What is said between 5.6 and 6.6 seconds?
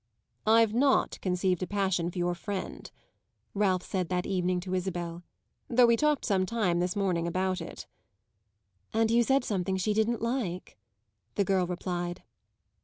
"though we talked some